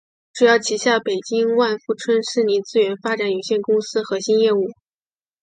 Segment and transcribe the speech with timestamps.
[0.33, 4.71] 主要旗下北京万富春森林资源发展有限公司核心业务。